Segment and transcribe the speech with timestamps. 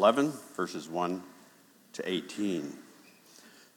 [0.00, 1.22] 11, verses 1
[1.92, 2.72] to 18.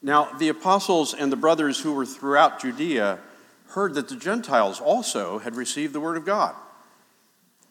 [0.01, 3.19] Now, the apostles and the brothers who were throughout Judea
[3.71, 6.55] heard that the Gentiles also had received the word of God.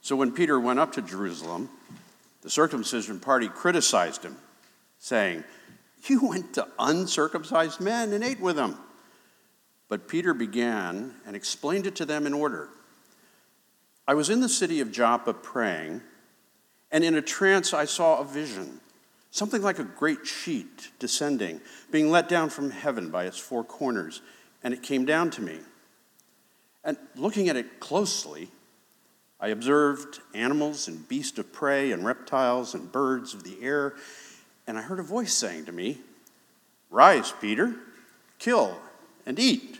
[0.03, 1.71] So when Peter went up to Jerusalem,
[2.43, 4.37] the circumcision party criticized him,
[4.99, 5.45] saying,
[6.07, 8.77] You went to uncircumcised men and ate with them.
[9.89, 12.69] But Peter began and explained it to them in order.
[14.07, 16.03] I was in the city of Joppa praying,
[16.93, 18.81] and in a trance I saw a vision,
[19.31, 21.61] something like a great sheet descending,
[21.91, 24.21] being let down from heaven by its four corners,
[24.63, 25.59] and it came down to me.
[26.85, 28.49] And looking at it closely,
[29.41, 33.95] I observed animals and beasts of prey and reptiles and birds of the air,
[34.67, 35.99] and I heard a voice saying to me,
[36.91, 37.75] Rise, Peter,
[38.39, 38.79] kill
[39.25, 39.79] and eat.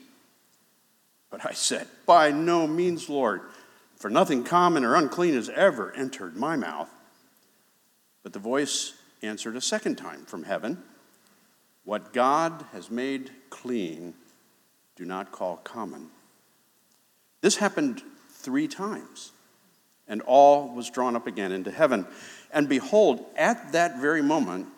[1.31, 3.43] But I said, By no means, Lord,
[3.97, 6.89] for nothing common or unclean has ever entered my mouth.
[8.23, 10.83] But the voice answered a second time from heaven,
[11.85, 14.15] What God has made clean,
[14.97, 16.11] do not call common.
[17.41, 19.33] This happened three times,
[20.07, 22.07] and all was drawn up again into heaven.
[22.53, 24.69] And behold, at that very moment,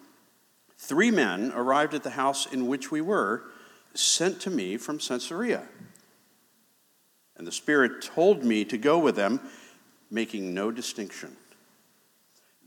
[0.79, 3.43] three men arrived at the house in which we were,
[3.95, 5.63] sent to me from Caesarea.
[7.37, 9.41] And the Spirit told me to go with them,
[10.11, 11.37] making no distinction.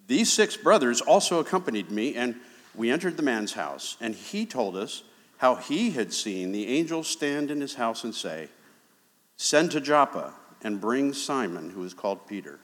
[0.08, 2.36] These six brothers also accompanied me, and
[2.74, 5.04] we entered the man's house, and he told us
[5.38, 8.48] how he had seen the angel stand in his house and say,
[9.36, 12.60] Send to Joppa and bring Simon, who is called Peter.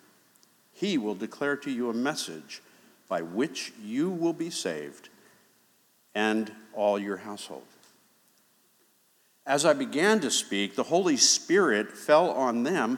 [0.71, 2.61] He will declare to you a message
[3.07, 5.09] by which you will be saved
[6.15, 7.63] and all your household.
[9.45, 12.97] As I began to speak, the Holy Spirit fell on them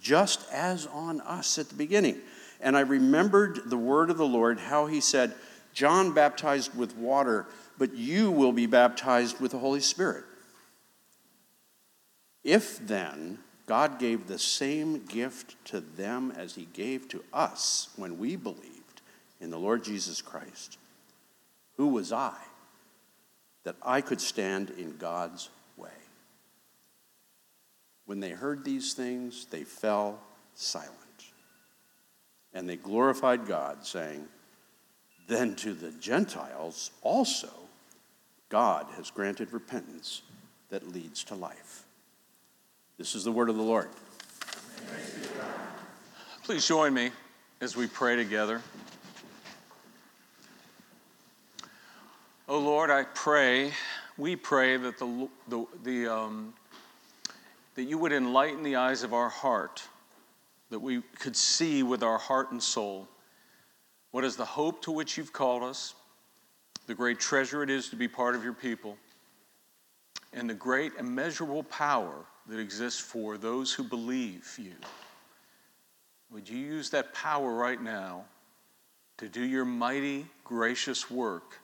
[0.00, 2.20] just as on us at the beginning.
[2.60, 5.34] And I remembered the word of the Lord, how he said,
[5.72, 7.46] John baptized with water,
[7.78, 10.24] but you will be baptized with the Holy Spirit.
[12.42, 18.18] If then God gave the same gift to them as he gave to us when
[18.18, 19.02] we believed
[19.40, 20.78] in the Lord Jesus Christ,
[21.76, 22.36] who was I
[23.64, 25.90] that I could stand in God's way?
[28.06, 30.20] When they heard these things, they fell
[30.54, 30.94] silent.
[32.56, 34.24] And they glorified God, saying,
[35.28, 37.50] Then to the Gentiles also
[38.48, 40.22] God has granted repentance
[40.70, 41.84] that leads to life.
[42.96, 43.90] This is the word of the Lord.
[46.44, 47.10] Please join me
[47.60, 48.62] as we pray together.
[52.48, 53.72] Oh Lord, I pray,
[54.16, 56.54] we pray that the, the, the um,
[57.74, 59.82] that you would enlighten the eyes of our heart,
[60.70, 63.08] that we could see with our heart and soul
[64.10, 65.94] what is the hope to which you've called us,
[66.86, 68.96] the great treasure it is to be part of your people,
[70.32, 74.74] and the great immeasurable power that exists for those who believe you.
[76.30, 78.24] Would you use that power right now
[79.18, 81.60] to do your mighty, gracious work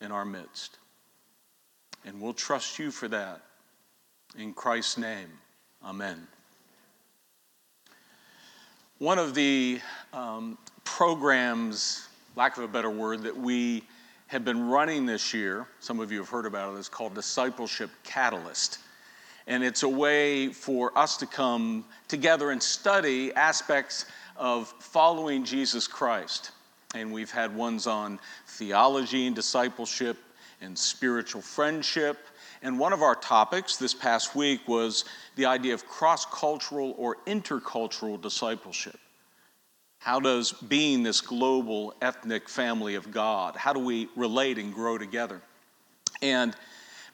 [0.00, 0.78] in our midst?
[2.04, 3.42] And we'll trust you for that.
[4.36, 5.30] In Christ's name,
[5.84, 6.26] amen.
[9.02, 9.80] One of the
[10.12, 13.82] um, programs, lack of a better word, that we
[14.28, 17.90] have been running this year, some of you have heard about it, is called Discipleship
[18.04, 18.78] Catalyst.
[19.48, 25.88] And it's a way for us to come together and study aspects of following Jesus
[25.88, 26.52] Christ.
[26.94, 30.16] And we've had ones on theology and discipleship
[30.60, 32.18] and spiritual friendship.
[32.62, 37.16] And one of our topics this past week was the idea of cross cultural or
[37.26, 38.98] intercultural discipleship.
[39.98, 44.96] How does being this global ethnic family of God, how do we relate and grow
[44.96, 45.40] together?
[46.22, 46.56] And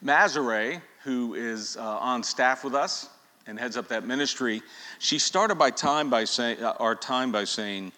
[0.03, 3.09] Mazare, who is uh, on staff with us
[3.47, 4.61] and heads up that ministry,
[4.99, 7.91] she started by time by saying, uh, our time by saying,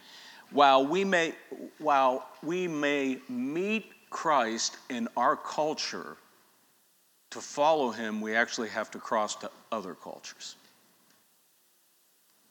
[0.52, 1.34] while we may,
[1.80, 6.18] while we may meet Christ in our culture,
[7.32, 10.56] to follow him, we actually have to cross to other cultures.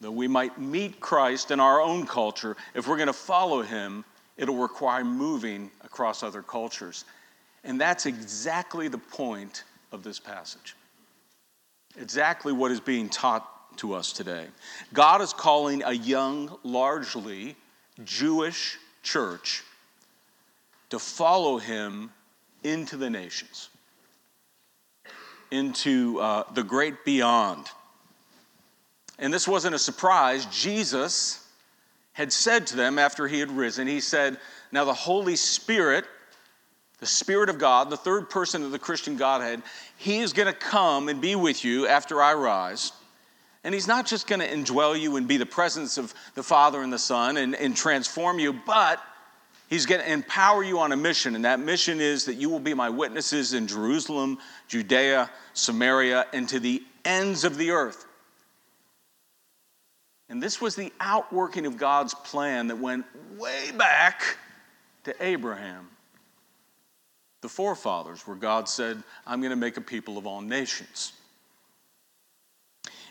[0.00, 4.04] Though we might meet Christ in our own culture, if we're going to follow him,
[4.36, 7.04] it'll require moving across other cultures.
[7.64, 10.74] And that's exactly the point of this passage.
[11.98, 14.46] Exactly what is being taught to us today.
[14.94, 17.56] God is calling a young, largely
[18.04, 19.62] Jewish church
[20.88, 22.10] to follow him
[22.62, 23.68] into the nations,
[25.50, 27.66] into uh, the great beyond.
[29.18, 30.46] And this wasn't a surprise.
[30.46, 31.46] Jesus
[32.12, 34.38] had said to them after he had risen, He said,
[34.72, 36.04] now the Holy Spirit,
[36.98, 39.62] the Spirit of God, the third person of the Christian Godhead,
[39.96, 42.92] he is going to come and be with you after I rise.
[43.62, 46.82] And he's not just going to indwell you and be the presence of the Father
[46.82, 49.02] and the Son and, and transform you, but
[49.70, 51.34] he's going to empower you on a mission.
[51.34, 54.38] And that mission is that you will be my witnesses in Jerusalem,
[54.68, 58.04] Judea, Samaria, and to the ends of the earth.
[60.28, 63.06] And this was the outworking of God's plan that went
[63.38, 64.36] way back
[65.04, 65.88] to Abraham,
[67.40, 71.14] the forefathers, where God said, I'm going to make a people of all nations.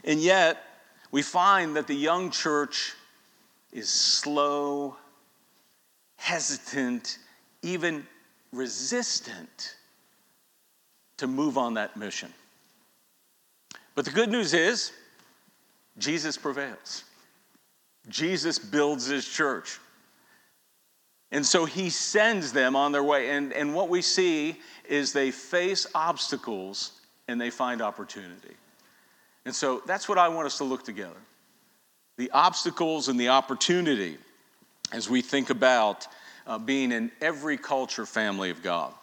[0.05, 0.63] And yet,
[1.11, 2.93] we find that the young church
[3.73, 4.95] is slow,
[6.19, 7.17] hesitant,
[7.61, 8.05] even
[8.51, 9.75] resistant
[11.17, 12.31] to move on that mission.
[13.95, 14.91] But the good news is,
[15.97, 17.05] Jesus prevails.
[18.09, 19.79] Jesus builds his church.
[21.31, 23.29] And so he sends them on their way.
[23.29, 24.57] And, and what we see
[24.87, 26.93] is they face obstacles
[27.27, 28.55] and they find opportunity.
[29.45, 31.17] And so that's what I want us to look together
[32.17, 34.17] the obstacles and the opportunity
[34.91, 36.07] as we think about
[36.47, 38.93] uh, being in every culture family of God.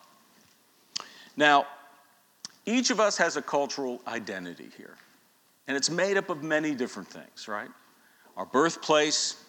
[1.37, 1.67] Now,
[2.65, 4.97] each of us has a cultural identity here,
[5.69, 7.69] and it's made up of many different things, right?
[8.37, 9.43] Our birthplace,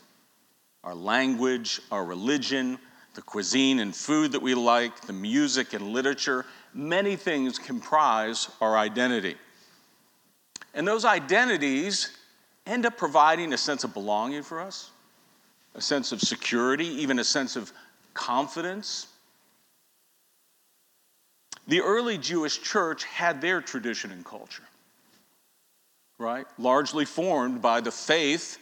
[0.84, 2.78] our language, our religion,
[3.16, 8.78] the cuisine and food that we like, the music and literature, many things comprise our
[8.78, 9.36] identity.
[10.76, 12.16] And those identities
[12.68, 14.92] end up providing a sense of belonging for us,
[15.78, 17.72] a sense of security, even a sense of
[18.16, 19.08] confidence.
[21.68, 24.64] The early Jewish church had their tradition and culture,
[26.18, 26.48] right?
[26.58, 28.58] Largely formed by the faith,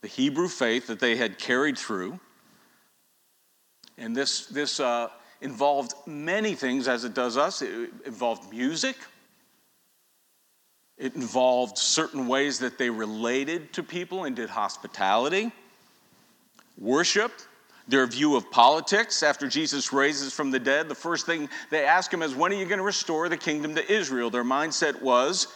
[0.00, 2.18] the Hebrew faith that they had carried through.
[3.96, 5.10] And this, this uh,
[5.40, 7.62] involved many things as it does us.
[7.62, 8.96] It involved music,
[10.98, 15.52] it involved certain ways that they related to people and did hospitality,
[16.78, 17.32] worship,
[17.88, 19.22] their view of politics.
[19.22, 22.56] After Jesus raises from the dead, the first thing they ask him is, When are
[22.56, 24.30] you going to restore the kingdom to Israel?
[24.30, 25.48] Their mindset was,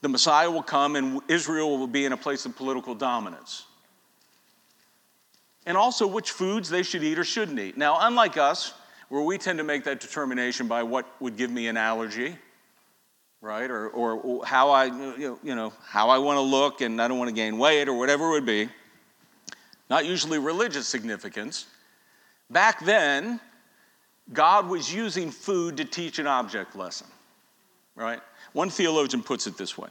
[0.00, 3.66] the Messiah will come and Israel will be in a place of political dominance.
[5.66, 7.76] And also which foods they should eat or shouldn't eat.
[7.76, 8.72] Now, unlike us,
[9.10, 12.36] where we tend to make that determination by what would give me an allergy,
[13.40, 13.70] right?
[13.70, 17.28] Or, or how I, you know, how I want to look and I don't want
[17.28, 18.68] to gain weight or whatever it would be.
[19.90, 21.66] Not usually religious significance.
[22.48, 23.40] Back then,
[24.32, 27.08] God was using food to teach an object lesson,
[27.96, 28.20] right?
[28.52, 29.88] One theologian puts it this way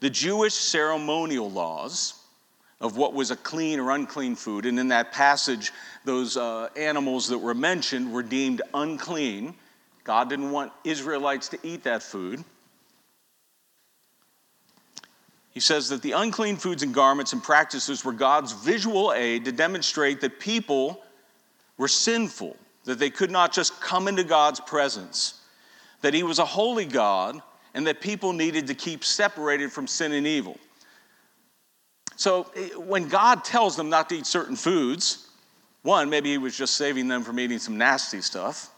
[0.00, 2.14] The Jewish ceremonial laws
[2.80, 5.72] of what was a clean or unclean food, and in that passage,
[6.04, 9.54] those uh, animals that were mentioned were deemed unclean.
[10.04, 12.44] God didn't want Israelites to eat that food.
[15.52, 19.52] He says that the unclean foods and garments and practices were God's visual aid to
[19.52, 21.02] demonstrate that people
[21.76, 25.40] were sinful, that they could not just come into God's presence,
[26.00, 27.40] that He was a holy God,
[27.74, 30.58] and that people needed to keep separated from sin and evil.
[32.16, 35.28] So eh, when God tells them not to eat certain foods,
[35.82, 38.70] one, maybe He was just saving them from eating some nasty stuff.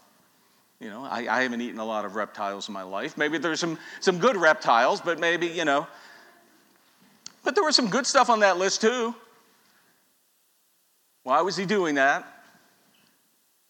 [0.81, 3.17] You know, I, I haven't eaten a lot of reptiles in my life.
[3.17, 5.87] Maybe there's some, some good reptiles, but maybe, you know,
[7.45, 9.15] but there was some good stuff on that list too.
[11.23, 12.27] Why was he doing that?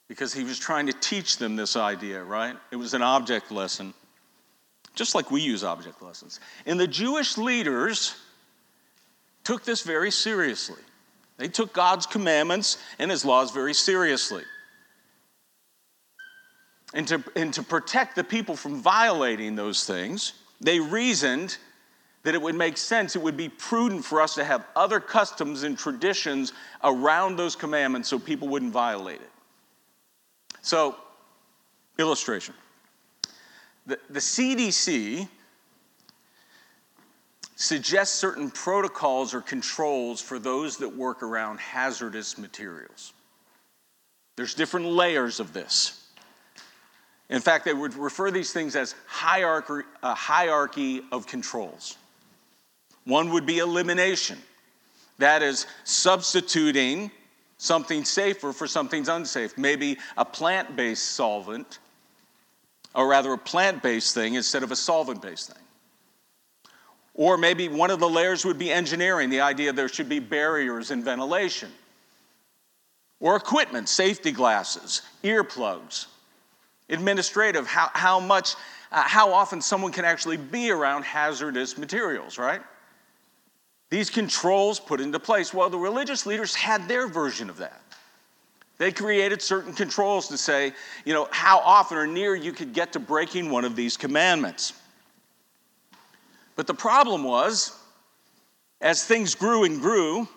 [0.08, 2.55] Because he was trying to teach them this idea, right?
[2.72, 3.94] It was an object lesson,
[4.96, 6.39] just like we use object lessons.
[6.65, 8.15] And the Jewish leaders
[9.44, 10.82] took this very seriously.
[11.38, 14.44] They took God's commandments and his laws very seriously.
[16.94, 21.58] And to, and to protect the people from violating those things, they reasoned
[22.25, 25.62] that it would make sense, it would be prudent for us to have other customs
[25.62, 26.53] and traditions
[26.84, 29.29] around those commandments so people wouldn't violate it.
[30.63, 30.96] So,
[32.00, 32.55] illustration.
[33.86, 35.27] The, the CDC
[37.55, 43.13] suggests certain protocols or controls for those that work around hazardous materials.
[44.36, 46.08] There's different layers of this.
[47.29, 51.98] In fact, they would refer these things as hierarchy, a hierarchy of controls.
[53.06, 54.38] One would be elimination.
[55.20, 57.12] That is substituting
[57.58, 59.58] something safer for something unsafe.
[59.58, 61.80] Maybe a plant based solvent,
[62.94, 65.64] or rather a plant based thing instead of a solvent based thing.
[67.14, 70.92] Or maybe one of the layers would be engineering, the idea there should be barriers
[70.92, 71.72] and ventilation.
[73.20, 76.08] or equipment, safety glasses, earplugs,
[76.90, 78.56] administrative, how, how much,
[78.92, 82.62] uh, how often someone can actually be around hazardous materials, right?
[83.89, 85.54] These controls put into place.
[85.54, 87.82] Well, the religious leaders had their version of that.
[88.77, 90.74] They created certain controls to say,
[91.06, 94.74] you know, how often or near you could get to breaking one of these commandments.
[96.56, 97.77] But the problem was,
[98.82, 100.27] as things grew and grew,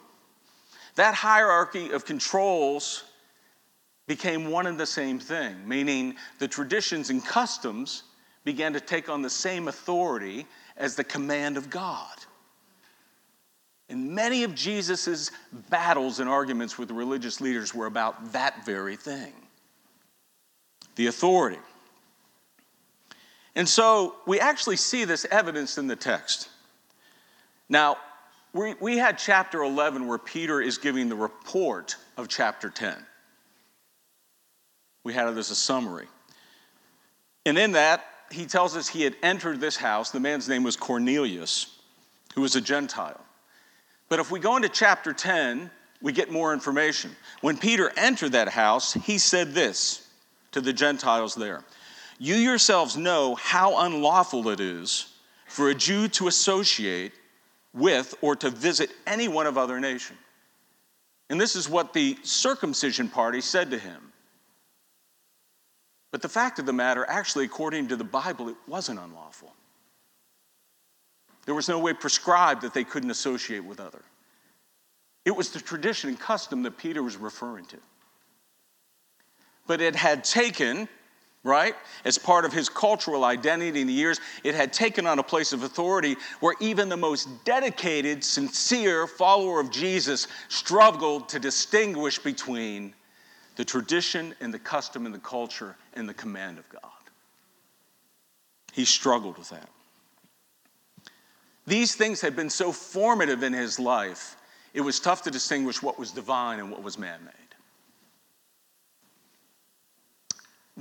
[0.95, 3.05] that hierarchy of controls
[4.07, 8.05] became one and the same thing, meaning the traditions and customs
[8.45, 12.18] began to take on the same authority as the command of God.
[13.89, 15.31] And many of Jesus'
[15.71, 19.33] battles and arguments with religious leaders were about that very thing
[20.97, 21.61] the authority.
[23.55, 26.49] And so we actually see this evidence in the text.
[27.69, 27.99] Now,
[28.53, 32.97] we, we had chapter 11 where Peter is giving the report of chapter 10.
[35.05, 36.09] We had it as a summary.
[37.47, 40.11] And in that, he tells us he had entered this house.
[40.11, 41.79] The man's name was Cornelius,
[42.35, 43.25] who was a Gentile.
[44.09, 47.15] But if we go into chapter 10, we get more information.
[47.41, 50.07] When Peter entered that house, he said this
[50.53, 51.65] to the Gentiles there
[52.19, 55.13] You yourselves know how unlawful it is
[55.47, 57.13] for a Jew to associate
[57.75, 60.17] with or to visit anyone of other nation.
[61.31, 64.13] And this is what the circumcision party said to him.
[66.11, 69.53] But the fact of the matter, actually, according to the Bible, it wasn't unlawful.
[71.49, 74.03] There was no way prescribed that they couldn't associate with other.
[75.25, 77.79] It was the tradition and custom that Peter was referring to.
[79.67, 80.91] But it had taken,
[81.43, 81.75] right,
[82.05, 85.55] as part of his cultural identity in the years, it had taken on a place
[85.55, 92.93] of authority where even the most dedicated, sincere follower of Jesus struggled to distinguish between
[93.57, 96.93] the tradition and the custom and the culture and the command of God.
[98.75, 99.71] He struggled with that.
[101.69, 104.37] These things had been so formative in his life,
[104.73, 107.35] it was tough to distinguish what was divine and what was man made.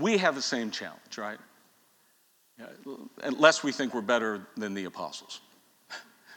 [0.02, 1.40] We have the same challenge, right?
[3.22, 5.42] Unless we think we're better than the apostles.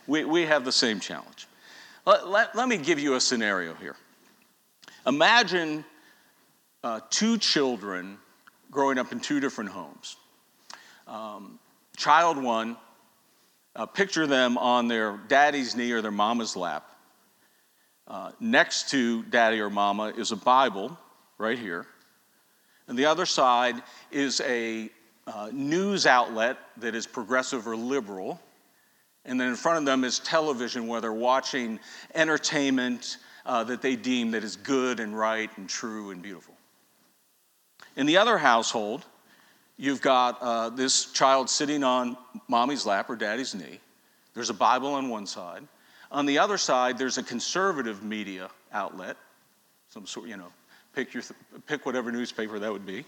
[0.09, 1.47] We, we have the same challenge.
[2.05, 3.95] Let, let, let me give you a scenario here.
[5.07, 5.85] Imagine
[6.83, 8.19] uh, two children
[8.73, 10.17] growing up in two different homes.
[11.07, 11.61] Um,
[11.97, 12.77] child one
[13.81, 16.91] uh, picture them on their daddy's knee or their mama's lap.
[18.07, 20.99] Uh, next to daddy or mama is a Bible
[21.39, 21.87] right here.
[22.89, 24.91] And the other side is a
[25.27, 28.39] uh, news outlet that is progressive or liberal.
[29.25, 31.81] And then in front of them is television where they're watching
[32.15, 36.55] entertainment uh, that they deem that is good and right and true and beautiful.
[37.97, 39.07] In the other household,
[39.81, 42.19] You've got uh, this child sitting on
[42.49, 43.81] mommy's lap or daddy's knee.
[44.35, 45.67] There's a Bible on one side.
[46.11, 49.17] On the other side, there's a conservative media outlet,
[49.89, 50.53] some sort, you know,
[50.95, 51.23] pick, your,
[51.67, 53.07] pick whatever newspaper that would be.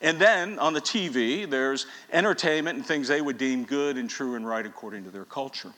[0.00, 4.36] And then on the TV, there's entertainment and things they would deem good and true
[4.36, 5.74] and right according to their culture.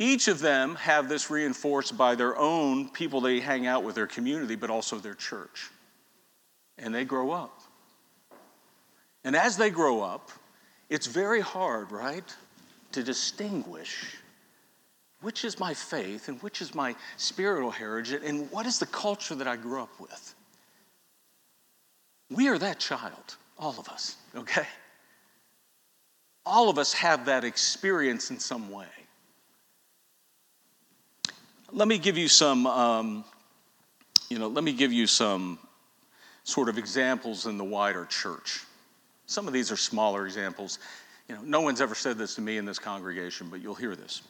[0.00, 4.08] Each of them have this reinforced by their own people they hang out with, their
[4.08, 5.70] community, but also their church
[6.78, 7.60] and they grow up.
[9.24, 10.30] And as they grow up,
[10.90, 12.24] it's very hard, right,
[12.92, 14.16] to distinguish
[15.24, 19.34] which is my faith and which is my spiritual heritage and what is the culture
[19.34, 20.34] that I grew up with.
[22.30, 24.66] We are that child, all of us, okay?
[26.44, 28.86] All of us have that experience in some way.
[31.72, 33.24] Let me give you some, um,
[34.28, 35.58] you know, let me give you some
[36.44, 38.60] sort of examples in the wider church.
[39.26, 40.78] Some of these are smaller examples.
[41.28, 43.96] You know, no one's ever said this to me in this congregation, but you'll hear
[43.96, 44.22] this.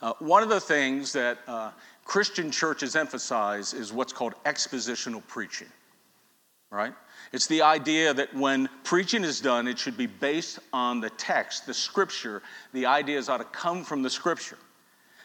[0.00, 1.70] Uh, one of the things that uh,
[2.04, 5.68] Christian churches emphasize is what's called expositional preaching,
[6.70, 6.92] right?
[7.32, 11.66] It's the idea that when preaching is done, it should be based on the text,
[11.66, 12.42] the scripture.
[12.72, 14.58] The ideas ought to come from the scripture.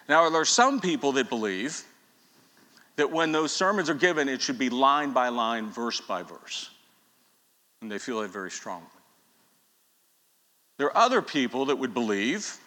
[0.08, 1.84] Now, there are some people that believe
[2.98, 6.70] that when those sermons are given, it should be line by line, verse by verse.
[7.82, 8.88] And they feel it very strongly.
[10.78, 12.58] There are other people that would believe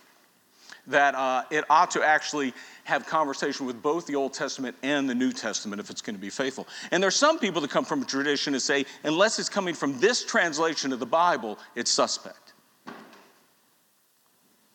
[0.87, 2.53] that uh, it ought to actually
[2.85, 6.21] have conversation with both the Old Testament and the New Testament if it's going to
[6.21, 6.67] be faithful.
[6.91, 9.99] And there's some people that come from a tradition and say, unless it's coming from
[10.01, 12.55] this translation of the Bible, it's suspect.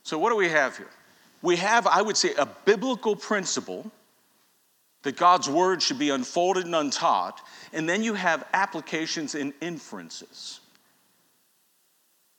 [0.03, 0.89] So, what do we have here?
[1.41, 3.91] We have, I would say, a biblical principle
[5.05, 7.39] that God's word should be unfolded and untaught,
[7.73, 10.59] and then you have applications and inferences.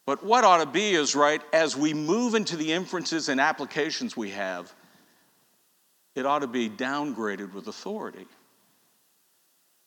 [0.04, 4.16] But what ought to be is, right, as we move into the inferences and applications
[4.16, 4.72] we have,
[6.16, 8.26] it ought to be downgraded with authority.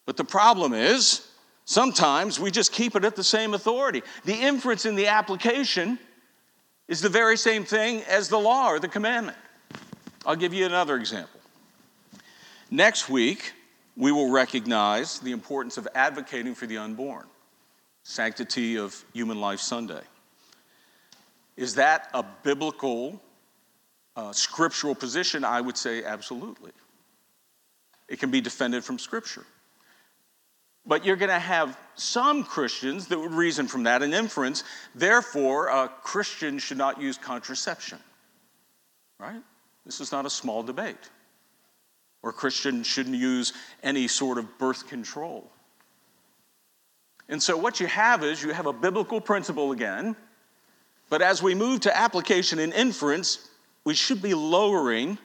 [0.05, 1.27] But the problem is,
[1.65, 4.03] sometimes we just keep it at the same authority.
[4.23, 5.99] The inference in the application
[6.87, 9.37] is the very same thing as the law or the commandment.
[10.25, 11.38] I'll give you another example.
[12.71, 13.53] Next week,
[13.95, 17.25] we will recognize the importance of advocating for the unborn,
[18.03, 20.01] Sanctity of Human Life Sunday.
[21.57, 23.19] Is that a biblical,
[24.15, 25.43] uh, scriptural position?
[25.43, 26.71] I would say absolutely.
[28.07, 29.45] It can be defended from Scripture.
[30.85, 34.63] But you're going to have some Christians that would reason from that an inference.
[34.95, 37.99] Therefore, a Christian should not use contraception.
[39.19, 39.41] Right?
[39.85, 41.09] This is not a small debate
[42.21, 45.49] or Christians shouldn't use any sort of birth control.
[47.29, 50.15] And so, what you have is you have a biblical principle again,
[51.09, 53.49] but as we move to application and inference,
[53.85, 55.17] we should be lowering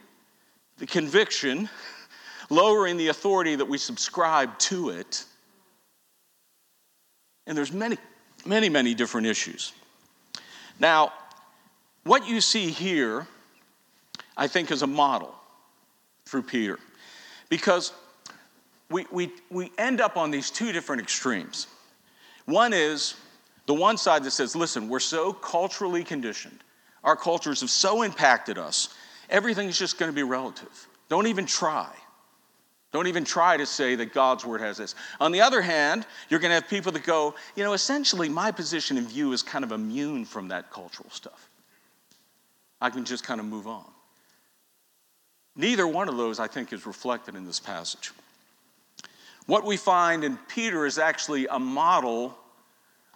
[0.79, 1.69] the conviction,
[2.51, 5.25] lowering the authority that we subscribe to it.
[7.47, 7.97] And there's many,
[8.47, 9.73] many, many different issues.
[10.79, 11.13] Now,
[12.05, 13.27] what you see here,
[14.37, 15.35] I think, is a model
[16.27, 16.79] through Peter.
[17.49, 17.93] Because
[18.91, 21.67] we, we, we end up on these two different extremes.
[22.47, 23.15] One is
[23.67, 26.61] the one side that says, listen, we're so culturally conditioned,
[27.03, 28.95] our cultures have so impacted us,
[29.31, 30.89] everything is just going to be relative.
[31.09, 31.91] Don't even try.
[32.93, 34.95] Don't even try to say that God's word has this.
[35.19, 38.53] On the other hand, you're going to have people that go, you know, essentially my
[38.53, 41.51] position and view is kind of immune from that cultural stuff.
[42.81, 43.85] I can just kind of move on.
[45.57, 48.13] Neither one of those, I think, is reflected in this passage.
[49.47, 52.37] What we find in Peter is actually a model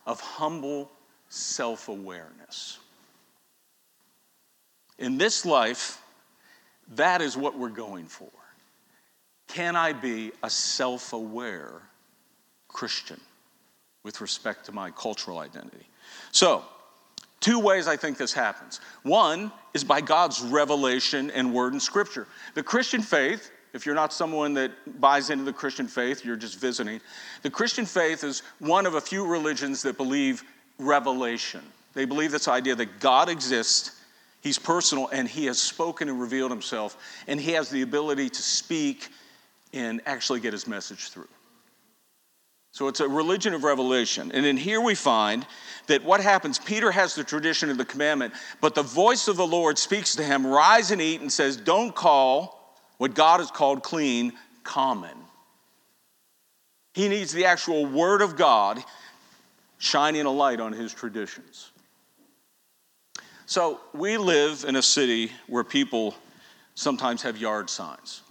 [0.07, 0.91] of humble
[1.29, 2.79] self awareness.
[4.99, 6.01] In this life,
[6.95, 8.31] that is what we're going for.
[9.49, 11.83] Can I be a self aware
[12.69, 13.21] Christian
[14.03, 15.87] with respect to my cultural identity?
[16.31, 16.65] So,
[17.41, 18.81] Two ways I think this happens.
[19.03, 22.27] One is by God's revelation and word in Scripture.
[22.55, 26.59] The Christian faith, if you're not someone that buys into the Christian faith, you're just
[26.59, 27.01] visiting.
[27.43, 30.43] The Christian faith is one of a few religions that believe
[30.79, 31.63] revelation.
[31.95, 34.01] They believe this idea that God exists,
[34.41, 36.97] He's personal, and He has spoken and revealed Himself,
[37.29, 39.09] and He has the ability to speak
[39.73, 41.29] and actually get His message through.
[42.73, 44.31] So it's a religion of revelation.
[44.33, 45.47] And in here we find
[45.87, 49.47] that what happens, Peter has the tradition of the commandment, but the voice of the
[49.47, 53.83] Lord speaks to him, rise and eat, and says, Don't call what God has called
[53.83, 54.33] clean
[54.65, 55.17] common.
[56.95, 58.83] He needs the actual word of God
[59.79, 61.71] shining a light on his traditions.
[63.47, 66.15] So we live in a city where people
[66.75, 68.23] sometimes have yard signs,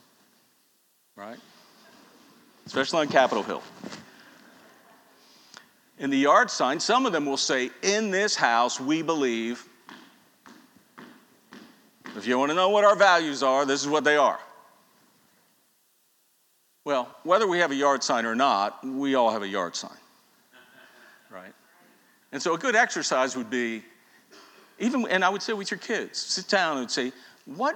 [1.16, 1.38] right?
[2.66, 3.64] Especially on Capitol Hill
[6.00, 9.68] in the yard sign, some of them will say, In this house we believe.
[12.16, 14.40] If you want to know what our values are, this is what they are.
[16.84, 19.92] Well, whether we have a yard sign or not, we all have a yard sign.
[21.30, 21.54] Right?
[22.32, 23.84] And so a good exercise would be,
[24.80, 27.12] even, and I would say with your kids, sit down and say,
[27.46, 27.76] what,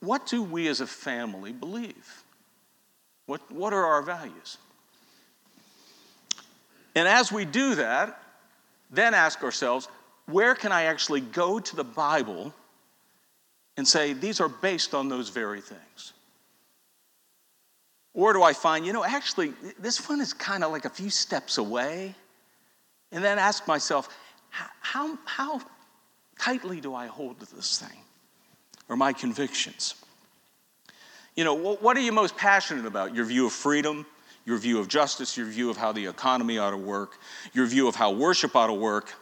[0.00, 2.24] what do we as a family believe?
[3.26, 4.58] What, what are our values?
[6.98, 8.20] And as we do that,
[8.90, 9.86] then ask ourselves,
[10.26, 12.52] where can I actually go to the Bible
[13.76, 16.12] and say, these are based on those very things?
[18.14, 21.08] Or do I find, you know, actually, this one is kind of like a few
[21.08, 22.16] steps away?
[23.12, 24.08] And then ask myself,
[24.50, 25.60] how, how
[26.36, 27.96] tightly do I hold to this thing?
[28.88, 29.94] Or my convictions?
[31.36, 33.14] You know, what are you most passionate about?
[33.14, 34.04] Your view of freedom?
[34.48, 37.18] Your view of justice, your view of how the economy ought to work,
[37.52, 39.12] your view of how worship ought to work.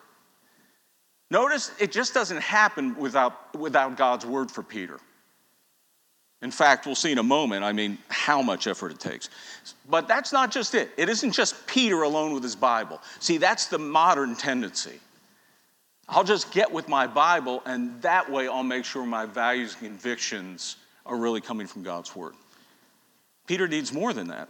[1.32, 5.00] Notice it just doesn't happen without, without God's word for Peter.
[6.42, 9.28] In fact, we'll see in a moment, I mean, how much effort it takes.
[9.90, 10.90] But that's not just it.
[10.96, 13.00] It isn't just Peter alone with his Bible.
[13.18, 15.00] See, that's the modern tendency.
[16.08, 19.88] I'll just get with my Bible, and that way I'll make sure my values and
[19.88, 22.34] convictions are really coming from God's Word.
[23.48, 24.48] Peter needs more than that.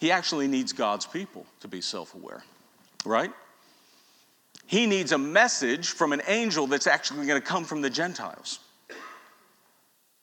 [0.00, 2.42] He actually needs God's people to be self aware,
[3.04, 3.30] right?
[4.66, 8.60] He needs a message from an angel that's actually going to come from the Gentiles.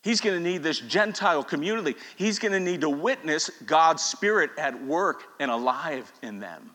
[0.01, 1.95] He's going to need this Gentile community.
[2.15, 6.71] He's going to need to witness God's Spirit at work and alive in them.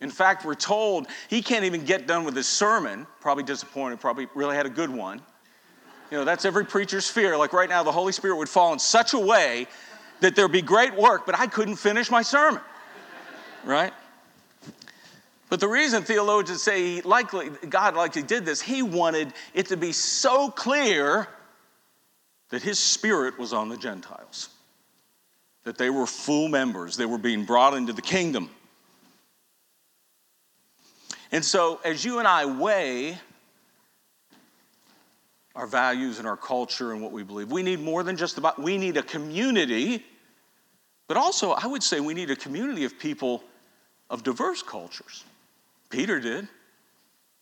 [0.00, 3.06] In fact, we're told he can't even get done with his sermon.
[3.20, 5.22] Probably disappointed, probably really had a good one.
[6.10, 7.36] You know, that's every preacher's fear.
[7.38, 9.68] Like right now, the Holy Spirit would fall in such a way
[10.24, 12.62] that there'd be great work, but I couldn't finish my sermon.
[13.62, 13.92] Right?
[15.50, 19.92] But the reason theologians say likely, God likely did this, he wanted it to be
[19.92, 21.28] so clear
[22.48, 24.48] that his spirit was on the Gentiles,
[25.64, 28.48] that they were full members, they were being brought into the kingdom.
[31.32, 33.18] And so, as you and I weigh
[35.54, 38.58] our values and our culture and what we believe, we need more than just about,
[38.58, 40.02] we need a community,
[41.06, 43.42] but also, I would say, we need a community of people
[44.10, 45.24] of diverse cultures.
[45.90, 46.48] Peter did.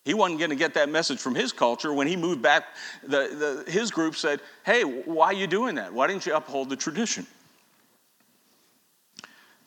[0.05, 1.93] He wasn't going to get that message from his culture.
[1.93, 2.65] When he moved back,
[3.03, 5.93] the, the, his group said, Hey, why are you doing that?
[5.93, 7.27] Why didn't you uphold the tradition?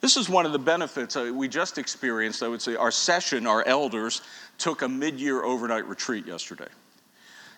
[0.02, 2.44] This is one of the benefits we just experienced.
[2.44, 4.22] I would say our session, our elders,
[4.58, 6.68] took a mid year overnight retreat yesterday.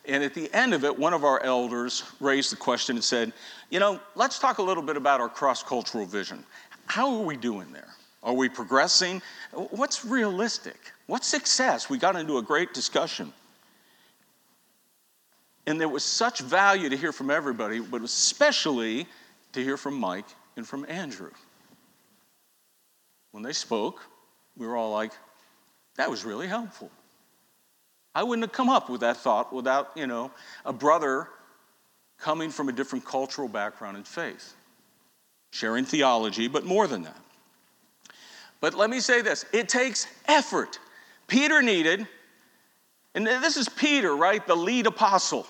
[0.07, 3.33] And at the end of it, one of our elders raised the question and said,
[3.69, 6.45] You know, let's talk a little bit about our cross cultural vision.
[6.85, 7.89] How are we doing there?
[8.23, 9.21] Are we progressing?
[9.51, 10.77] What's realistic?
[11.07, 11.89] What's success?
[11.89, 13.33] We got into a great discussion.
[15.65, 19.05] And there was such value to hear from everybody, but especially
[19.51, 21.31] to hear from Mike and from Andrew.
[23.31, 24.01] When they spoke,
[24.55, 25.11] we were all like,
[25.97, 26.89] that was really helpful.
[28.17, 30.31] I wouldn't have come up with that thought without, you know,
[30.65, 31.27] a brother
[32.17, 34.55] coming from a different cultural background and faith,
[35.51, 37.21] sharing theology, but more than that.
[38.59, 40.79] But let me say this it takes effort.
[41.27, 42.07] Peter needed,
[43.13, 44.47] and this is Peter, right?
[44.47, 45.45] The lead apostle.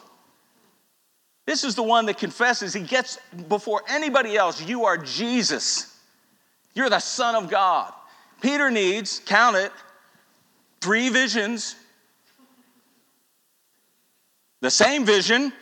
[1.45, 5.97] This is the one that confesses, he gets before anybody else, you are Jesus.
[6.73, 7.93] You're the Son of God.
[8.41, 9.71] Peter needs, count it,
[10.82, 11.77] three visions.
[14.62, 15.54] The same vision,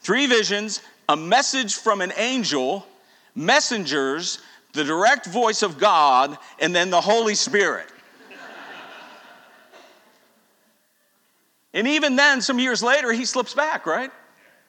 [0.00, 2.86] three visions, a message from an angel,
[3.34, 4.40] messengers,
[4.74, 7.86] the direct voice of God, and then the Holy Spirit.
[11.72, 14.10] and even then, some years later, he slips back, right?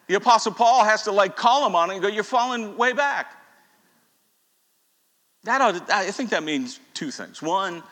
[0.08, 2.94] The Apostle Paul has to like call him on it and go, You're falling way
[2.94, 3.36] back.
[5.44, 7.42] That ought to, I think that means two things.
[7.42, 7.84] One,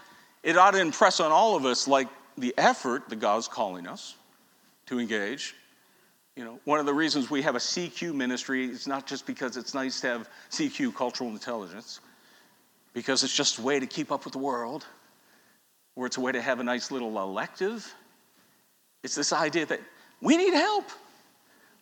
[0.44, 4.15] it ought to impress on all of us like the effort that God's calling us
[4.89, 5.56] to engage.
[6.36, 9.56] You know, one of the reasons we have a CQ ministry is not just because
[9.56, 11.99] it's nice to have CQ, cultural intelligence,
[12.93, 14.86] because it's just a way to keep up with the world,
[15.95, 17.93] or it's a way to have a nice little elective.
[19.04, 19.80] It's this idea that
[20.21, 20.86] we need help.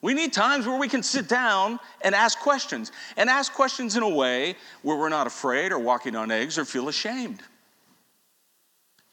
[0.01, 4.03] We need times where we can sit down and ask questions, and ask questions in
[4.03, 7.41] a way where we're not afraid or walking on eggs or feel ashamed.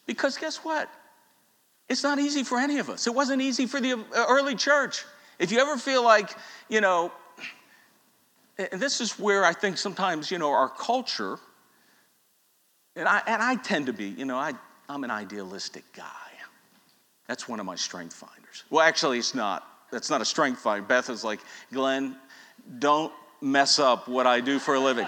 [0.06, 0.90] Because guess what?
[1.88, 3.06] It's not easy for any of us.
[3.06, 5.04] It wasn't easy for the uh, early church.
[5.38, 6.34] If you ever feel like,
[6.68, 7.12] you know,
[8.58, 11.38] and this is where I think sometimes, you know, our culture,
[12.96, 14.52] and I, and I tend to be, you know, I,
[14.88, 16.04] I'm an idealistic guy.
[17.26, 18.64] That's one of my strength finders.
[18.70, 19.66] Well, actually, it's not.
[19.90, 20.86] That's not a strength find.
[20.86, 21.40] Beth is like,
[21.72, 22.16] Glenn,
[22.78, 25.06] don't mess up what I do for a living.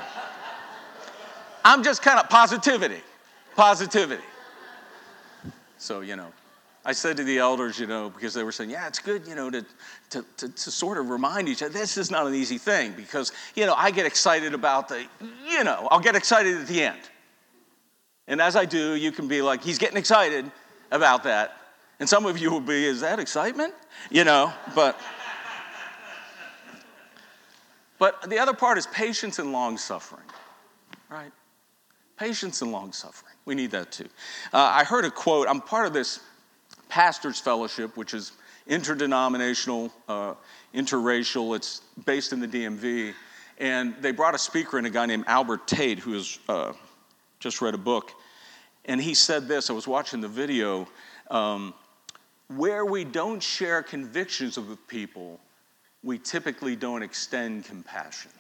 [1.65, 3.01] I'm just kind of positivity,
[3.57, 4.23] positivity.
[5.79, 6.33] So, you know,
[6.87, 9.35] I said to the elders, you know, because they were saying, yeah, it's good, you
[9.35, 9.66] know, to,
[10.11, 13.33] to, to, to, sort of remind each other, this is not an easy thing because,
[13.57, 15.05] you know, I get excited about the,
[15.51, 17.01] you know, I'll get excited at the end.
[18.29, 20.49] And as I do, you can be like, he's getting excited
[20.92, 21.57] about that.
[21.99, 23.75] And some of you will be, is that excitement?
[24.09, 24.96] You know, but.
[27.99, 30.27] But the other part is patience and long suffering,
[31.09, 31.33] right?
[32.16, 33.35] Patience and long suffering.
[33.44, 34.09] We need that too.
[34.53, 35.49] Uh, I heard a quote.
[35.49, 36.20] I'm part of this
[36.88, 38.33] pastors' fellowship, which is
[38.66, 40.35] interdenominational, uh,
[40.75, 41.57] interracial.
[41.57, 43.14] It's based in the DMV.
[43.59, 46.72] And they brought a speaker in, a guy named Albert Tate, who has uh,
[47.40, 48.12] just read a book.
[48.85, 50.87] And he said this I was watching the video.
[51.31, 51.75] Um,
[52.49, 55.40] where we don't share convictions with people,
[56.05, 58.31] we typically don't extend compassion.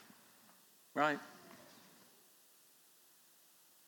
[0.94, 1.18] Right?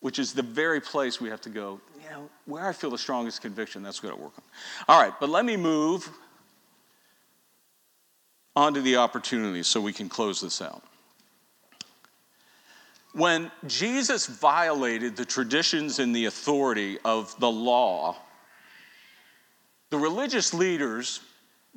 [0.00, 2.98] Which is the very place we have to go, you know, where I feel the
[2.98, 4.44] strongest conviction, that's what I work on.
[4.88, 6.08] All right, but let me move
[8.54, 10.82] on to the opportunities so we can close this out.
[13.12, 18.16] When Jesus violated the traditions and the authority of the law,
[19.90, 21.20] the religious leaders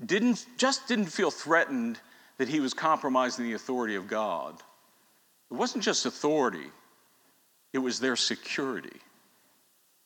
[0.05, 1.99] didn't, just didn't feel threatened
[2.37, 4.55] that he was compromising the authority of God,
[5.49, 6.71] it wasn't just authority,
[7.73, 8.99] it was their security,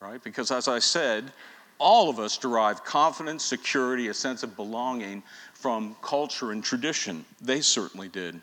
[0.02, 0.24] right?
[0.24, 1.32] Because as I said,
[1.78, 5.24] all of us derive confidence, security, a sense of belonging
[5.54, 7.26] from culture and tradition.
[7.42, 8.40] They certainly did.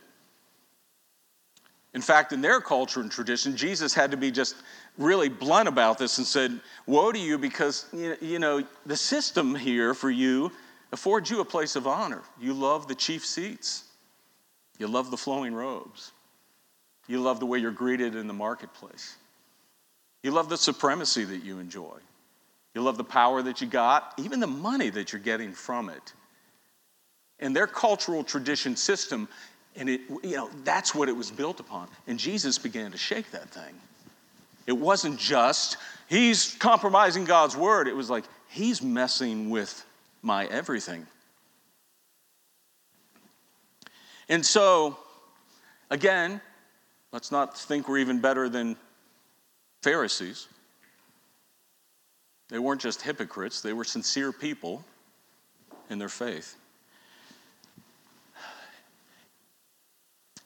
[1.94, 4.56] In fact, in their culture and tradition, Jesus had to be just
[4.96, 9.92] really blunt about this and said, Woe to you, because you know, the system here
[9.92, 10.50] for you
[10.90, 12.22] affords you a place of honor.
[12.40, 13.84] You love the chief seats,
[14.78, 16.12] you love the flowing robes,
[17.12, 19.16] you love the way you're greeted in the marketplace,
[20.22, 21.98] you love the supremacy that you enjoy,
[22.74, 26.12] you love the power that you got, even the money that you're getting from it.
[27.38, 29.28] And their cultural tradition system
[29.76, 31.88] and it, you know, that's what it was built upon.
[32.06, 33.74] And Jesus began to shake that thing.
[34.66, 35.76] It wasn't just,
[36.08, 37.88] he's compromising God's word.
[37.88, 39.84] It was like, he's messing with
[40.20, 41.06] my everything.
[44.28, 44.98] And so,
[45.90, 46.40] again,
[47.12, 48.76] let's not think we're even better than
[49.82, 50.48] Pharisees.
[52.48, 54.84] They weren't just hypocrites, they were sincere people
[55.90, 56.56] in their faith.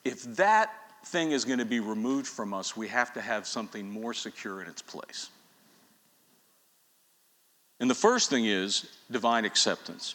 [0.05, 0.73] If that
[1.07, 4.63] thing is going to be removed from us, we have to have something more secure
[4.63, 5.31] in its place.
[7.81, 10.15] And the first thing is divine acceptance.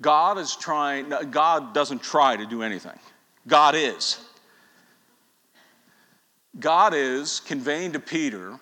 [0.00, 2.98] God is trying, God doesn't try to do anything.
[3.46, 4.18] God is.
[6.60, 8.58] God is conveying to Peter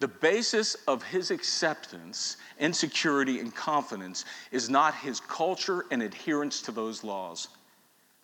[0.00, 6.60] the basis of his acceptance and security and confidence is not his culture and adherence
[6.62, 7.48] to those laws.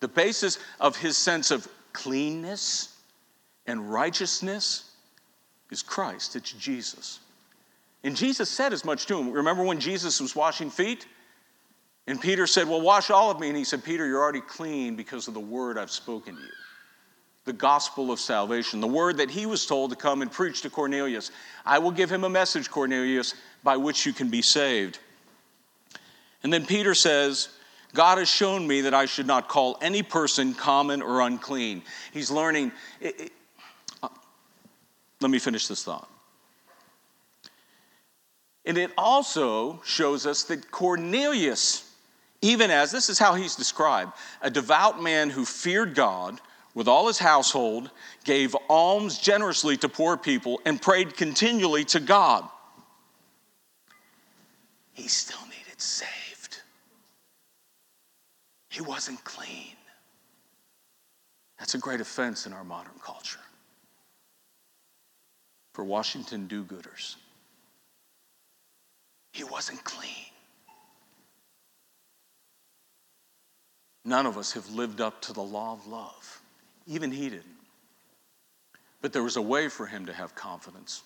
[0.00, 2.96] The basis of his sense of cleanness
[3.66, 4.90] and righteousness
[5.70, 7.20] is Christ, it's Jesus.
[8.02, 9.30] And Jesus said as much to him.
[9.30, 11.06] Remember when Jesus was washing feet?
[12.06, 13.48] And Peter said, Well, wash all of me.
[13.48, 16.48] And he said, Peter, you're already clean because of the word I've spoken to you.
[17.44, 20.70] The gospel of salvation, the word that he was told to come and preach to
[20.70, 21.30] Cornelius.
[21.64, 24.98] I will give him a message, Cornelius, by which you can be saved.
[26.42, 27.48] And then Peter says,
[27.94, 31.82] God has shown me that I should not call any person common or unclean.
[32.12, 32.72] He's learning.
[33.00, 33.32] It, it,
[34.02, 34.08] uh,
[35.20, 36.08] let me finish this thought.
[38.64, 41.90] And it also shows us that Cornelius,
[42.42, 46.40] even as this is how he's described, a devout man who feared God
[46.74, 47.90] with all his household,
[48.24, 52.48] gave alms generously to poor people, and prayed continually to God.
[54.92, 56.60] He still needed saved.
[58.68, 59.76] He wasn't clean.
[61.58, 63.40] That's a great offense in our modern culture
[65.72, 67.16] for Washington do gooders.
[69.32, 70.10] He wasn't clean.
[74.04, 76.39] None of us have lived up to the law of love.
[76.90, 77.44] Even he didn't.
[79.00, 81.02] But there was a way for him to have confidence.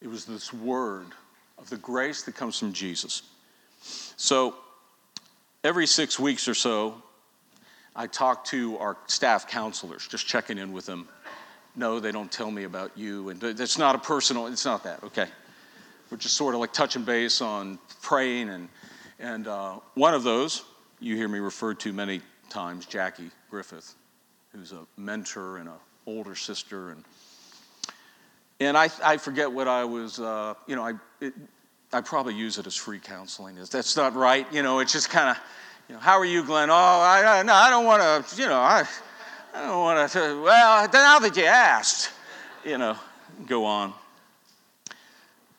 [0.00, 1.08] It was this word
[1.58, 3.22] of the grace that comes from Jesus.
[4.16, 4.54] So,
[5.64, 7.02] every six weeks or so,
[7.96, 11.08] I talk to our staff counselors, just checking in with them.
[11.74, 13.30] No, they don't tell me about you.
[13.30, 15.26] And it's not a personal, it's not that, okay.
[16.08, 18.48] We're just sort of like touching base on praying.
[18.48, 18.68] And,
[19.18, 20.62] and uh, one of those,
[21.00, 23.94] you hear me referred to many times, Jackie Griffith,
[24.52, 25.74] who's a mentor and an
[26.06, 26.90] older sister.
[26.90, 27.04] And,
[28.60, 31.34] and I, I forget what I was, uh, you know, I, it,
[31.92, 33.56] I probably use it as free counseling.
[33.56, 34.46] Is That's not right.
[34.52, 35.38] You know, it's just kind of,
[35.88, 36.70] you know, how are you, Glenn?
[36.70, 38.84] Oh, I, I, no, I don't want to, you know, I,
[39.54, 42.10] I don't want to, well, now that you asked,
[42.64, 42.96] you know,
[43.46, 43.92] go on.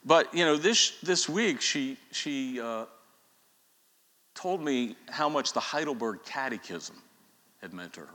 [0.06, 2.86] But, you know, this, this week she, she uh,
[4.36, 6.96] told me how much the Heidelberg Catechism
[7.62, 8.10] had meant to her.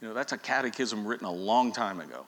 [0.00, 2.24] You know, that's a catechism written a long time ago.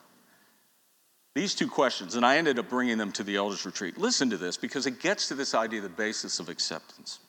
[1.35, 3.97] These two questions, and I ended up bringing them to the elders retreat.
[3.97, 7.19] Listen to this because it gets to this idea, the basis of acceptance.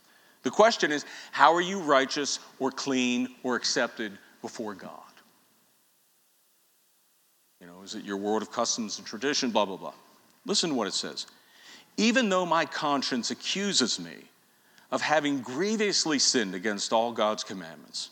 [0.42, 5.00] The question is, how are you righteous or clean or accepted before God?
[7.62, 9.94] You know, is it your world of customs and tradition, blah, blah, blah.
[10.44, 11.26] Listen to what it says.
[11.96, 14.16] Even though my conscience accuses me
[14.90, 18.11] of having grievously sinned against all God's commandments,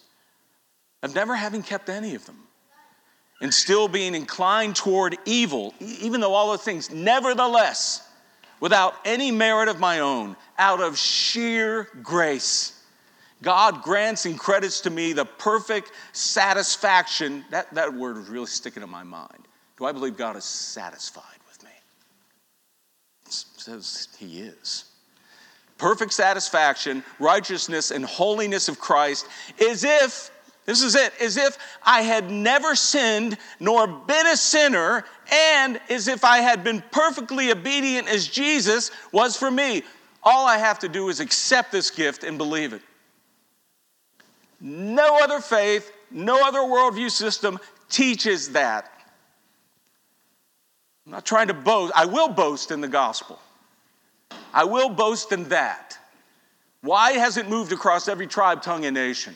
[1.03, 2.39] of never having kept any of them,
[3.41, 8.09] and still being inclined toward evil, even though all those things, nevertheless,
[8.61, 12.81] without any merit of my own, out of sheer grace,
[13.43, 17.45] God grants and credits to me the perfect satisfaction.
[17.51, 19.49] That, that word was really sticking in my mind.
[19.77, 21.71] Do I believe God is satisfied with me?
[23.27, 24.85] It says He is
[25.83, 29.27] perfect satisfaction, righteousness, and holiness of Christ,
[29.59, 30.31] is if,
[30.65, 36.07] this is it, as if I had never sinned nor been a sinner, and as
[36.07, 39.83] if I had been perfectly obedient as Jesus was for me.
[40.23, 42.83] All I have to do is accept this gift and believe it.
[44.61, 48.89] No other faith, no other worldview system teaches that.
[51.05, 51.93] I'm not trying to boast.
[51.97, 53.41] I will boast in the gospel.
[54.55, 55.99] I will boast in that.
[56.83, 59.35] Why has it moved across every tribe, tongue, and nation?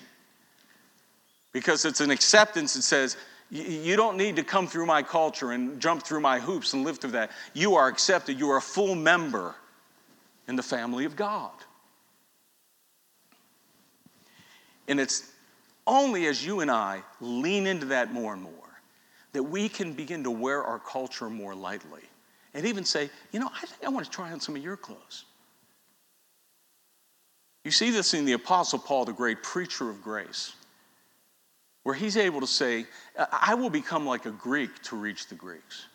[1.57, 3.17] Because it's an acceptance that says,
[3.51, 6.99] you don't need to come through my culture and jump through my hoops and live
[6.99, 7.31] through that.
[7.55, 8.39] You are accepted.
[8.39, 9.55] You are a full member
[10.49, 11.55] in the family of God.
[14.87, 15.33] And it's
[15.87, 18.53] only as you and I lean into that more and more
[19.33, 22.03] that we can begin to wear our culture more lightly
[22.53, 24.77] and even say, you know, I think I want to try on some of your
[24.77, 25.25] clothes.
[27.65, 30.53] You see this in the Apostle Paul, the great preacher of grace,
[31.87, 32.85] where he's able to say,
[33.31, 35.87] I will become like a Greek to reach the Greeks.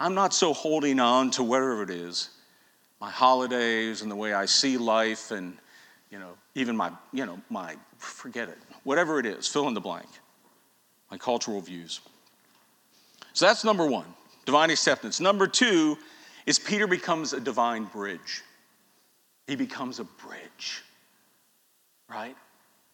[0.00, 2.30] I'm not so holding on to whatever it is,
[3.00, 5.56] my holidays and the way I see life and,
[6.10, 9.80] you know, even my, you know, my, forget it, whatever it is, fill in the
[9.80, 10.08] blank,
[11.08, 12.00] my cultural views.
[13.32, 14.06] So that's number one,
[14.44, 15.20] divine acceptance.
[15.20, 15.98] Number two
[16.46, 18.42] is Peter becomes a divine bridge.
[19.46, 20.82] He becomes a bridge,
[22.08, 22.34] right?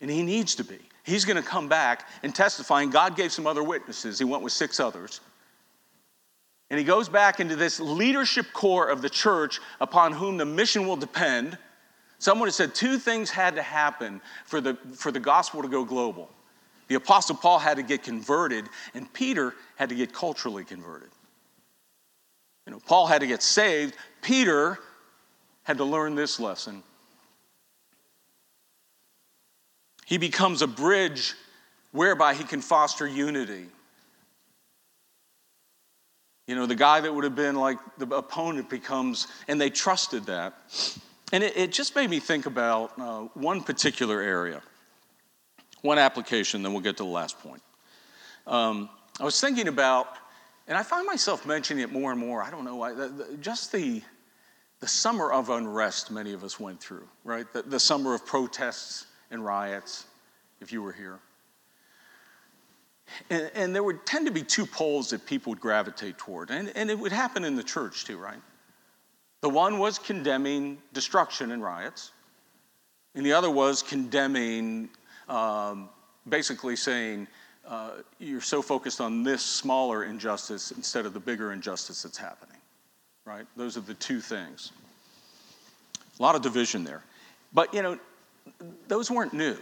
[0.02, 0.78] And he needs to be.
[1.06, 4.18] He's going to come back and testify, and God gave some other witnesses.
[4.18, 5.20] He went with six others.
[6.68, 10.84] And he goes back into this leadership core of the church upon whom the mission
[10.84, 11.56] will depend.
[12.18, 15.84] Someone has said two things had to happen for the, for the gospel to go
[15.84, 16.28] global.
[16.88, 21.10] The Apostle Paul had to get converted, and Peter had to get culturally converted.
[22.66, 23.96] You know, Paul had to get saved.
[24.22, 24.80] Peter
[25.62, 26.82] had to learn this lesson.
[30.06, 31.34] He becomes a bridge
[31.90, 33.66] whereby he can foster unity.
[36.46, 40.26] You know, the guy that would have been like the opponent becomes, and they trusted
[40.26, 40.54] that.
[41.32, 44.62] And it, it just made me think about uh, one particular area.
[45.82, 47.62] One application, then we'll get to the last point.
[48.46, 48.88] Um,
[49.18, 50.06] I was thinking about,
[50.68, 52.44] and I find myself mentioning it more and more.
[52.44, 52.92] I don't know why.
[52.92, 54.02] The, the, just the
[54.78, 57.50] the summer of unrest many of us went through, right?
[57.52, 60.06] The, the summer of protests and riots,
[60.60, 61.18] if you were here.
[63.30, 66.72] And, and, there would tend to be two poles that people would gravitate toward, and,
[66.74, 68.40] and it would happen in the church too, right?
[69.42, 72.10] The one was condemning destruction and riots,
[73.14, 74.88] and the other was condemning
[75.28, 75.88] um,
[76.28, 77.28] basically saying,
[77.66, 82.58] uh, you're so focused on this smaller injustice instead of the bigger injustice that's happening,
[83.24, 83.46] right?
[83.56, 84.72] Those are the two things.
[86.18, 87.02] A lot of division there.
[87.52, 87.98] But, you know,
[88.88, 89.56] those weren't new.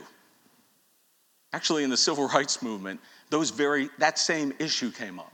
[1.52, 5.32] Actually, in the civil rights movement, those very, that same issue came up.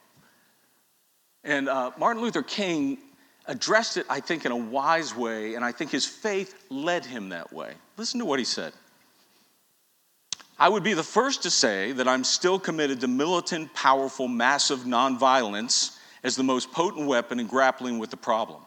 [1.44, 2.98] And uh, Martin Luther King
[3.46, 7.30] addressed it, I think, in a wise way, and I think his faith led him
[7.30, 7.72] that way.
[7.96, 8.72] Listen to what he said.
[10.58, 14.80] I would be the first to say that I'm still committed to militant, powerful, massive
[14.80, 18.60] nonviolence as the most potent weapon in grappling with the problem.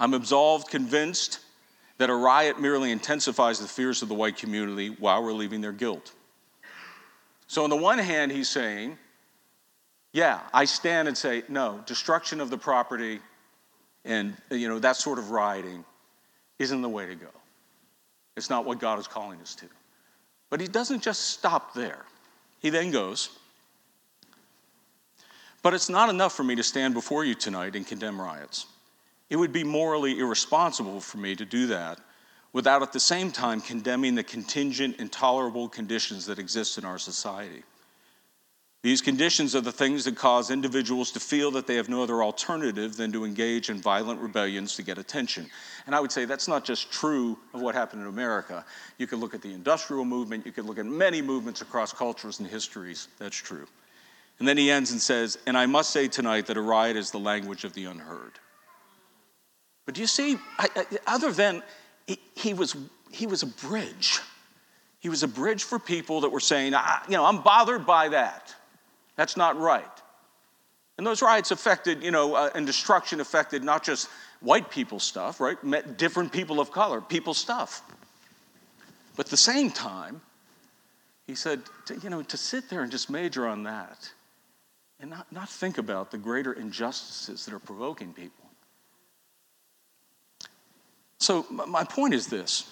[0.00, 1.38] I'm absolved, convinced
[2.00, 6.14] that a riot merely intensifies the fears of the white community while relieving their guilt.
[7.46, 8.96] So, on the one hand, he's saying,
[10.14, 13.20] yeah, I stand and say, no, destruction of the property
[14.06, 15.84] and you know that sort of rioting
[16.58, 17.28] isn't the way to go.
[18.34, 19.66] It's not what God is calling us to.
[20.48, 22.06] But he doesn't just stop there.
[22.60, 23.28] He then goes,
[25.62, 28.64] But it's not enough for me to stand before you tonight and condemn riots.
[29.30, 32.00] It would be morally irresponsible for me to do that
[32.52, 37.62] without at the same time condemning the contingent, intolerable conditions that exist in our society.
[38.82, 42.22] These conditions are the things that cause individuals to feel that they have no other
[42.22, 45.50] alternative than to engage in violent rebellions to get attention.
[45.84, 48.64] And I would say that's not just true of what happened in America.
[48.96, 52.40] You could look at the industrial movement, you could look at many movements across cultures
[52.40, 53.08] and histories.
[53.18, 53.66] That's true.
[54.38, 57.10] And then he ends and says, And I must say tonight that a riot is
[57.10, 58.32] the language of the unheard.
[59.90, 61.64] But do you see, I, I, other than
[62.06, 62.76] he, he, was,
[63.10, 64.20] he was a bridge.
[65.00, 66.74] He was a bridge for people that were saying,
[67.08, 68.54] you know, I'm bothered by that.
[69.16, 69.82] That's not right.
[70.96, 75.40] And those riots affected, you know, uh, and destruction affected not just white people stuff,
[75.40, 75.60] right?
[75.64, 77.82] Met different people of color, people stuff.
[79.16, 80.20] But at the same time,
[81.26, 84.08] he said, to, you know, to sit there and just major on that
[85.00, 88.49] and not, not think about the greater injustices that are provoking people.
[91.20, 92.68] So, my point is this,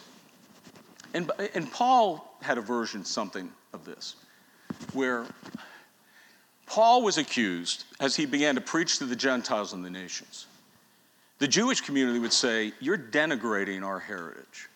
[1.13, 4.17] and, and Paul had a version, something of this,
[4.95, 5.27] where
[6.67, 10.47] Paul was accused as he began to preach to the Gentiles and the nations.
[11.39, 14.69] The Jewish community would say, You're denigrating our heritage.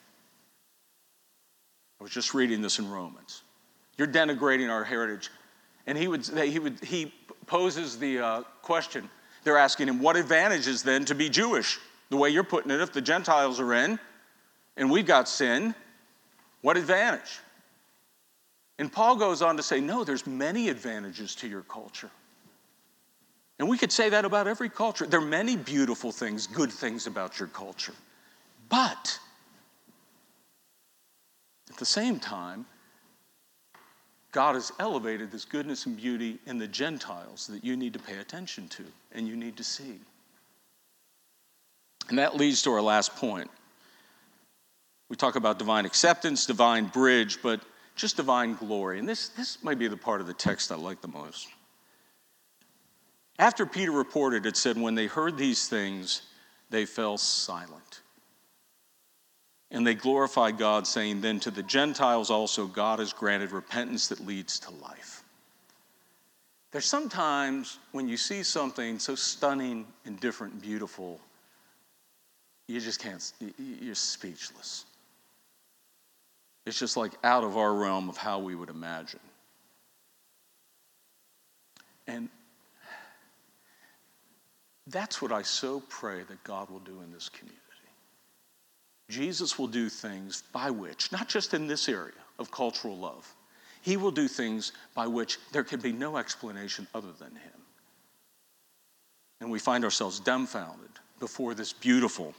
[1.99, 3.43] I was just reading this in Romans.
[3.97, 5.31] You're denigrating our heritage.
[5.87, 7.13] And he, would, he, would, he
[7.47, 9.09] poses the uh, question
[9.45, 11.79] they're asking him, What advantages then to be Jewish?
[12.13, 13.99] The way you're putting it, if the Gentiles are in
[14.77, 15.75] and we've got sin,
[16.61, 17.41] what advantage?
[18.79, 22.11] And Paul goes on to say, no, there's many advantages to your culture.
[23.59, 25.07] And we could say that about every culture.
[25.07, 27.95] There are many beautiful things, good things about your culture.
[28.69, 29.19] But
[31.71, 32.67] at the same time,
[34.33, 38.19] God has elevated this goodness and beauty in the Gentiles that you need to pay
[38.19, 39.99] attention to and you need to see.
[42.09, 43.51] And that leads to our last point.
[45.09, 47.61] We talk about divine acceptance, divine bridge, but
[47.97, 48.99] just divine glory.
[48.99, 51.49] And this, this might be the part of the text I like the most.
[53.39, 56.23] After Peter reported, it said, When they heard these things,
[56.71, 58.01] they fell silent.
[59.71, 64.27] And they glorified God, saying, Then to the Gentiles also God has granted repentance that
[64.27, 65.25] leads to life.
[66.71, 71.21] There's sometimes when you see something so stunning and different and beautiful,
[72.69, 74.85] you just can't, you're speechless.
[76.65, 79.21] It's just like out of our realm of how we would imagine.
[82.07, 82.29] And
[84.87, 87.59] that's what I so pray that God will do in this community.
[89.09, 93.33] Jesus will do things by which, not just in this area of cultural love,
[93.83, 97.61] he will do things by which there can be no explanation other than him.
[99.41, 102.33] And we find ourselves dumbfounded before this beautiful,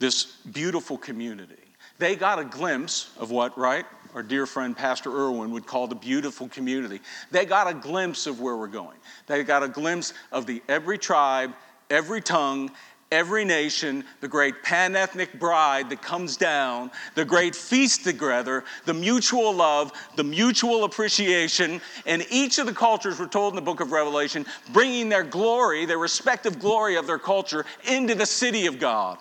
[0.00, 1.54] this beautiful community
[2.00, 3.84] they got a glimpse of what, right?
[4.14, 6.98] Our dear friend Pastor Irwin would call the beautiful community.
[7.30, 8.96] They got a glimpse of where we're going.
[9.26, 11.52] They got a glimpse of the every tribe,
[11.90, 12.70] every tongue,
[13.12, 18.94] every nation, the great pan ethnic bride that comes down, the great feast together, the
[18.94, 21.82] mutual love, the mutual appreciation.
[22.06, 25.84] And each of the cultures were told in the book of Revelation, bringing their glory,
[25.84, 29.18] their respective glory of their culture, into the city of God.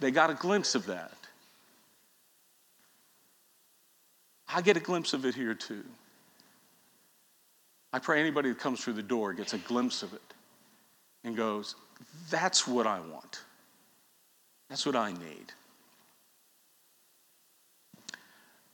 [0.00, 1.12] They got a glimpse of that.
[4.52, 5.84] I get a glimpse of it here too.
[7.92, 10.34] I pray anybody that comes through the door gets a glimpse of it
[11.24, 11.76] and goes,
[12.30, 13.42] That's what I want.
[14.68, 15.52] That's what I need.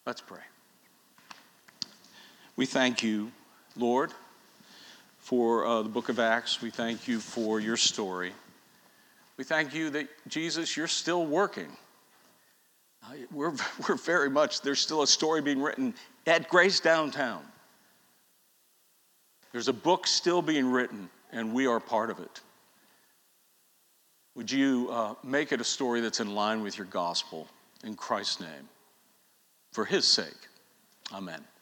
[0.07, 0.43] Let's pray.
[2.55, 3.33] We thank you,
[3.77, 4.13] Lord,
[5.19, 6.63] for uh, the book of Acts.
[6.63, 8.33] We thank you for your story.
[9.37, 11.69] We thank you that, Jesus, you're still working.
[13.33, 13.53] We're,
[13.89, 15.95] we're very much, there's still a story being written
[16.27, 17.43] at Grace Downtown.
[19.53, 22.41] There's a book still being written, and we are part of it.
[24.35, 27.49] Would you uh, make it a story that's in line with your gospel
[27.85, 28.69] in Christ's name?
[29.73, 30.49] For his sake,
[31.13, 31.43] amen.